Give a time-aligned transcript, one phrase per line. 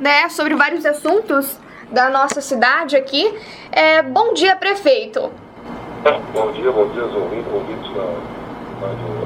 [0.00, 1.58] né, sobre vários assuntos
[1.90, 3.36] da nossa cidade aqui.
[3.72, 5.32] É, bom dia, prefeito.
[6.32, 8.02] Bom dia, bom dia, ouvintes, ouvintes da
[8.86, 9.18] Rádio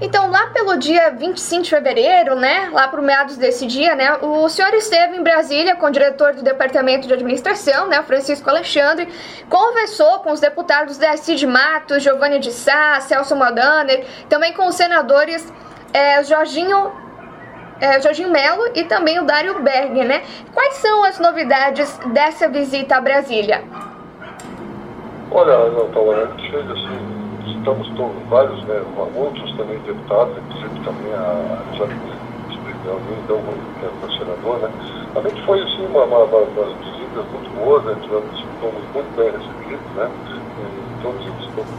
[0.00, 4.48] então, lá pelo dia 25 de fevereiro, né, lá para meados desse dia, né, o
[4.48, 9.08] senhor esteve em Brasília com o diretor do Departamento de Administração, né, Francisco Alexandre,
[9.48, 14.76] conversou com os deputados Darcy de Matos, Giovanni de Sá, Celso Modaner, também com os
[14.76, 15.52] senadores
[15.92, 17.01] é, Jorginho
[17.82, 20.22] é, Jorginho Melo e também o Dário Berg, né?
[20.54, 23.64] Quais são as novidades dessa visita a Brasília?
[25.32, 28.82] Olha, não, Paula, a gente assim, estamos todos, vários, né,
[29.16, 32.22] outros também deputados, inclusive também a Jacqueline
[32.82, 33.38] então,
[33.78, 34.70] que é o senador, né?
[35.14, 37.96] A gente foi, assim, uma, uma, uma, uma visitas muito boas, né?
[38.02, 40.10] Tivemos, fomos muito bem recebidos, né?
[40.58, 41.74] Em todos os setores,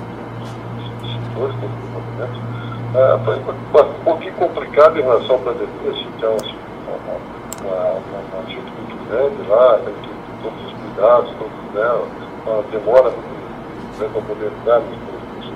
[1.35, 2.62] todos os movimentos.
[2.93, 6.29] É, foi um pouquinho complicado em relação à pandemia, assim, uma,
[7.01, 11.90] uma, uma, uma gente muito grande lá, tem que todos os cuidados, todos, né,
[12.45, 14.98] uma demora grande para poder entrar nos,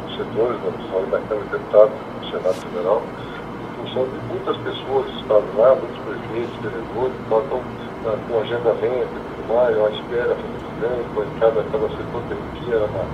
[0.01, 4.57] nos, setores, na pessoal da Câmara de Deputados, do Senado Federal, em função de muitas
[4.57, 9.77] pessoas que estavam lá, muitos prefeitos, vereadores, então, estão uh, com agendamento e tudo mais,
[9.77, 13.05] uma espera muito grande, cada, cada setor tem que ir, era uma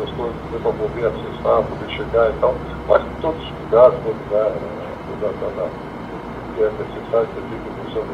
[0.00, 2.54] transtorno para poder acessar, poder chegar e tal,
[2.90, 4.58] mas com todos os cuidados, todo lugar, né,
[6.56, 8.10] que é necessário ter feito em função do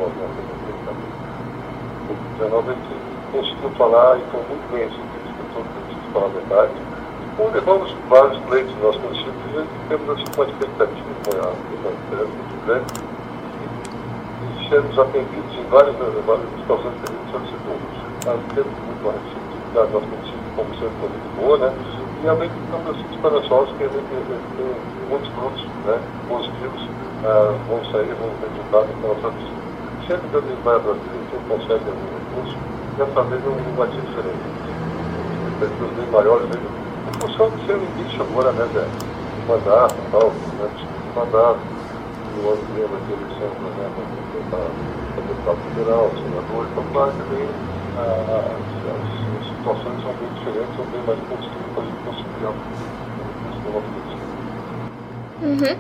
[2.37, 2.93] Covid-19, a gente
[3.33, 6.77] conseguiu falar e foi muito bem recebido por todos os parlamentares.
[7.33, 12.37] Então, levamos vários pleitos no nosso município e temos assim, uma expectativa, uma, uma esperança
[12.37, 12.85] muito grande
[14.45, 17.77] e sermos atendidos em várias, várias situações que a gente solicitou.
[18.27, 21.73] Nós temos muito uma receptividade, nosso município como sendo muito boa, né?
[22.27, 24.67] Realmente estamos assim esperançosos que a tem
[25.07, 25.95] muitos frutos né,
[26.27, 26.83] positivos
[27.23, 29.63] uh, vão sair, vão ter resultado da nossa visita.
[30.11, 32.59] Sempre que a gente vai a Brasília, a gente consegue algum recurso,
[32.99, 34.43] dessa vez não vai ser diferente.
[35.55, 38.67] Expectativas bem maiores, mesmo, em função de ser o início agora, né?
[38.75, 40.67] De mandato e tal, né?
[41.15, 44.03] Mandato, e o ano que vem vai eleição, por exemplo,
[44.51, 44.67] para
[45.31, 47.47] deputado federal, senador, então, claro que vem
[48.03, 52.37] as situações são bem diferentes, são bem mais positivas para a gente conseguir
[55.43, 55.79] Uhum.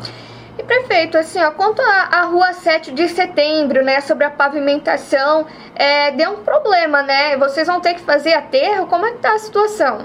[0.58, 6.10] E prefeito, assim, ó, quanto à rua 7 de setembro, né, sobre a pavimentação, é,
[6.10, 7.36] deu um problema, né?
[7.38, 10.00] Vocês vão ter que fazer aterro, como é que tá a situação?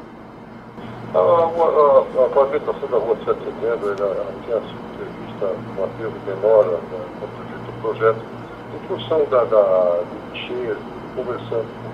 [1.13, 5.45] A, a, a, a pavimentação da rua 7 de setembro, ela, ela tinha sido prevista
[5.77, 6.79] um aterro menor, né,
[7.19, 8.21] quando o projeto,
[8.75, 9.99] em função da, da,
[10.33, 10.77] de cheias,
[11.15, 11.91] conversando com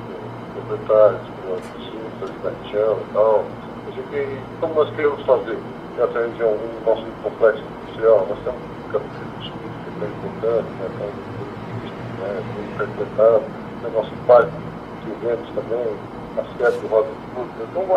[0.57, 2.07] proprietários, com as vizinhas,
[2.44, 3.45] da região e tal.
[4.13, 5.57] E como nós queremos fazer
[5.97, 10.88] nessa região o nosso complexo industrial, nós temos um capítulo que é bem importante, né,
[10.88, 13.44] é né, bem frequentado,
[13.84, 14.51] o nosso parque
[15.03, 15.85] de eventos também,
[16.38, 17.51] a sede do Roda de Fruta.
[17.72, 17.88] Então,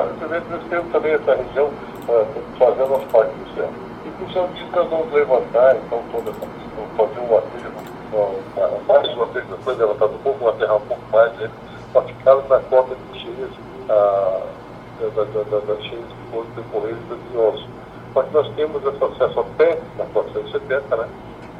[0.50, 2.26] nós temos também essa região uh,
[2.58, 3.70] fazendo nosso parque industrial.
[4.06, 7.80] Em função disso, nós vamos levantar, então, toda essa questão, fazer um aterro,
[8.88, 11.50] mais uma vez, depois levantar um pouco, um aterrar um pouco mais, né,
[11.92, 13.50] para ficar na cota de cheias,
[13.88, 14.46] ah,
[15.00, 17.64] da, da, da, das cheias que foram decorrer em 2011.
[18.12, 21.08] Só que nós temos esse acesso até na 470, né?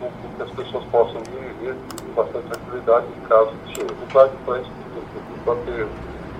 [0.00, 3.86] Com que as pessoas possam ir e ver com bastante tranquilidade em caso de cheia.
[3.86, 4.06] De
[4.44, 4.70] frente,
[5.12, 5.86] tem que bater,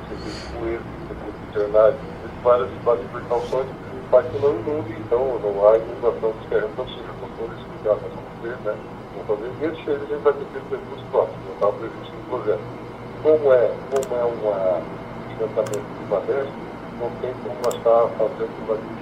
[0.09, 1.95] tem que poeira, tem que internar,
[2.43, 3.67] várias, várias precauções
[4.11, 7.65] para que não inunde, então não há inundação dos terrenos, ou seja, com todo esse
[7.65, 8.77] cuidado nós vamos ter, né?
[9.15, 9.51] Vamos fazer.
[9.61, 12.22] E esse cheiro a gente vai ter que ter recursos próximos, não está previsto no
[12.25, 12.90] projeto
[13.22, 16.53] como é, como é um encantamento de Badeste,
[17.00, 19.00] não tem como nós estar fazendo o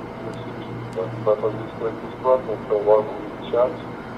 [0.99, 3.07] a gente vai fazer isso com os próprios, então logo
[3.39, 3.77] iniciados,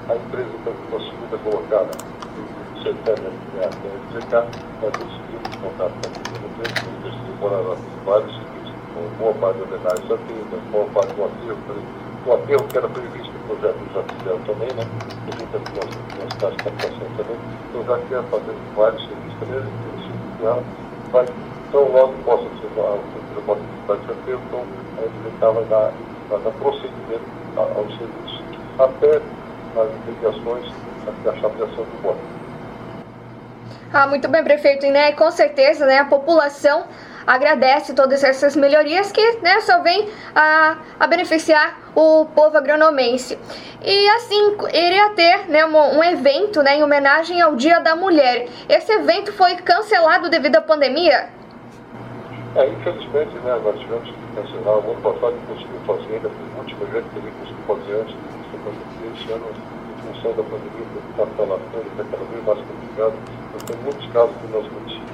[0.09, 3.21] a empresa está com a segunda colocada, o CETEM,
[3.61, 4.33] a FGK,
[4.81, 10.07] vai conseguir contato com a empresa, eles demoraram vários serviços, com boa parte da homenagem
[10.07, 11.57] já tem, boa parte do aterro,
[12.25, 14.85] o aterro que era previsto no projeto já fizeram também, né?
[15.25, 15.61] Gente tem
[16.17, 17.37] nosso caso de captação também,
[17.69, 19.90] então já quer fazer vários serviços também,
[20.41, 20.63] ela
[21.11, 21.25] vai,
[21.71, 24.63] tão logo possa ser a cultura pode estar de então
[24.97, 25.91] a gente vai dar,
[26.29, 27.23] dar prosseguimento
[27.57, 28.41] aos serviços
[28.79, 29.21] até
[29.75, 30.65] nas ligações
[31.23, 32.41] da chapeação do ponto.
[33.93, 34.85] Ah, muito bem, prefeito.
[34.85, 36.85] E, né, com certeza, né, a população
[37.25, 43.37] agradece todas essas melhorias que né, só vem a, a beneficiar o povo agronomense.
[43.83, 48.47] E assim, iria ter né, um, um, evento né, em homenagem ao Dia da Mulher.
[48.69, 51.29] Esse evento foi cancelado devido à pandemia?
[52.55, 54.77] É, infelizmente, né, nós tivemos que cancelar.
[54.77, 57.93] O ano passado conseguimos fazer, ainda foi o último evento que a gente conseguiu fazer
[58.01, 59.11] antes da pandemia.
[59.15, 63.13] Esse ano, último função da pandemia, está se alastrando, está cada vez mais complicado.
[63.53, 65.10] Nós temos muitos casos no nosso município,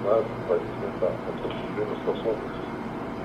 [0.00, 2.32] em todo o país está né, tá, tá vivendo uma situação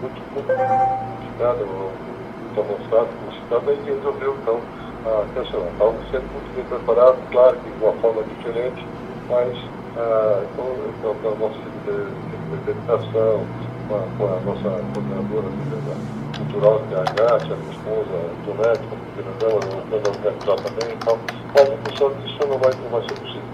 [0.01, 4.59] muito, complicada, muito avançada, como cidade, e resolveu, então,
[5.33, 5.71] cancelar.
[5.71, 8.85] Estávamos sempre muito bem preparados, claro que de uma forma diferente,
[9.29, 9.57] mas
[9.97, 11.59] ah, com, a nossa
[12.51, 13.45] representação,
[13.87, 15.47] com a, a nossa coordenadora
[16.37, 21.17] cultural de AH, a minha esposa, Tonete, como coordenadora, a organizar também, então,
[21.53, 23.44] mas a função disso não não vai ser possível.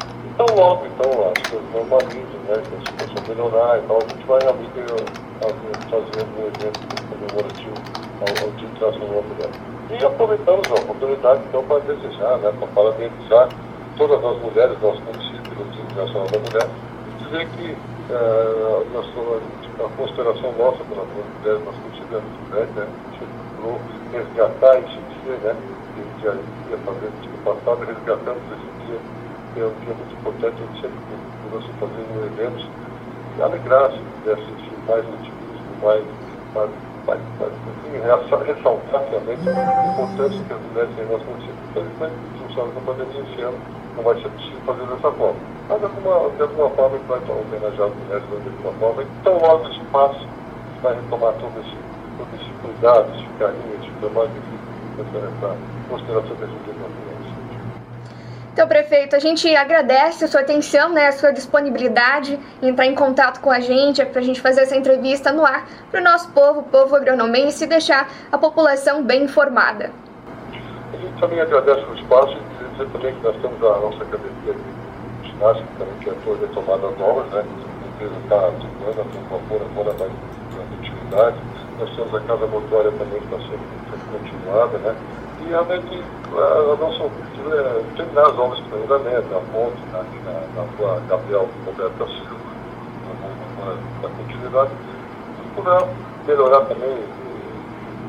[0.41, 4.39] Então, logo, então, as coisas normalizam, né, que a situação melhorar, então a gente vai
[4.41, 4.71] realmente
[5.85, 7.77] fazer um evento comemorativo
[8.17, 9.51] ao, ao Dia Internacional da Mulher.
[9.91, 13.49] E aproveitamos a oportunidade, então, para desejar, né, para parabenizar
[13.97, 16.69] todas as mulheres do nosso município, do Dia Internacional da Mulher,
[17.05, 17.77] e dizer que
[18.09, 19.05] é, nós,
[19.77, 22.87] a consideração nossa pelas mulheres, nós consideramos grande, né?
[22.89, 23.79] A gente procurou
[24.11, 25.55] resgatar esse dia, né?
[25.93, 29.20] Que a gente já ia fazer no ano passado, resgatamos esse dia,
[29.59, 30.99] é um dia muito importante, a gente sempre
[31.43, 32.65] procurou se fazer eventos
[33.37, 36.03] e alegrar-se, desse mais otimismo, mais,
[36.53, 36.69] mais,
[37.07, 41.55] mais, mais assim, ressaltar realmente a importância que as mulheres têm no nosso município.
[41.69, 43.57] Infelizmente, em função da pandemia esse ano,
[43.95, 45.39] não vai ser possível fazer dessa forma.
[45.67, 49.03] Mas de alguma, de alguma forma a gente vai homenagear as mulheres de alguma forma.
[49.03, 51.77] Então logo isso passa, a gente vai retomar todo esse,
[52.17, 54.31] todo esse cuidado, esse carinho, esse trabalho
[55.01, 55.57] essa
[55.89, 57.20] consideração desse tema.
[58.53, 62.93] Então, prefeito, a gente agradece a sua atenção, né, a sua disponibilidade em entrar em
[62.93, 66.29] contato com a gente, para a gente fazer essa entrevista no ar para o nosso
[66.31, 69.91] povo, povo agronomense, e deixar a população bem informada.
[70.93, 72.37] A gente também agradece o espaço
[72.81, 76.91] dizer também que nós temos a nossa academia de ginástica também, que é toda retomada
[76.91, 77.43] novas, né?
[77.43, 81.37] A empresa está atuando, tem uma boa agora mais de atividade.
[81.79, 84.95] Nós temos a casa motória também que está sendo continuada, né?
[85.47, 90.39] E a, a nossa objetivo é terminar as obras de planejamento, a ponte na, na,
[90.55, 92.51] na rua Gabriel Roberto Silva,
[94.01, 94.71] na continuidade,
[95.55, 95.87] poder
[96.27, 97.03] melhorar também,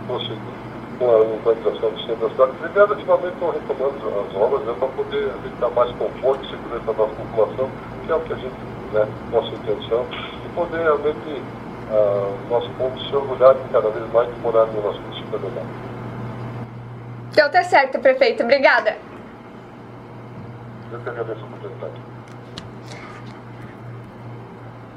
[0.06, 0.52] conseguir
[0.98, 4.88] com a urbanização do centro da cidade, e gradativamente estão retomando as obras né, para
[4.88, 7.70] poder dar mais conforto e segurança à nossa população,
[8.04, 8.54] que é o que a gente,
[8.92, 11.42] né, nossa intenção, e poder realmente
[11.90, 15.38] uh, nosso povo se orgulhar cada vez mais de morar no nosso município
[17.32, 18.42] Então tá certo, prefeito.
[18.42, 18.96] Obrigada.
[20.92, 22.00] Eu que agradeço a oportunidade.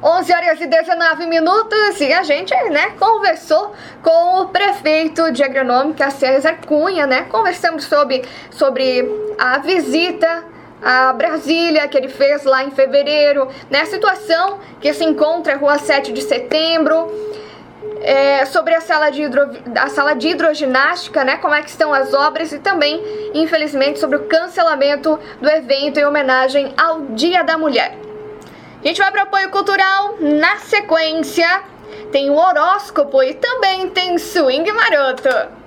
[0.04, 3.74] 11 horas e 19 minutos e a gente, né, conversou
[4.04, 7.24] com o prefeito de Agronômica, César Cunha, né?
[7.24, 9.10] Conversamos sobre, sobre
[9.40, 10.44] a visita
[10.84, 13.82] a Brasília que ele fez lá em fevereiro, né?
[13.82, 17.12] A situação que se encontra na Rua 7 de Setembro.
[18.08, 21.92] É, sobre a sala, de hidro, a sala de hidroginástica, né, como é que estão
[21.92, 23.02] as obras e também,
[23.34, 27.98] infelizmente, sobre o cancelamento do evento em homenagem ao Dia da Mulher.
[28.84, 30.18] A gente vai para apoio cultural.
[30.20, 31.64] Na sequência,
[32.12, 35.65] tem o horóscopo e também tem swing maroto.